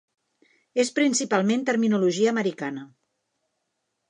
[0.83, 2.89] És principalment terminologia americana.